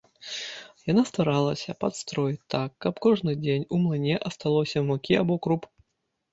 [0.91, 5.73] Яна старалася падстроіць так, каб кожны дзень у млыне асталося мукі або круп.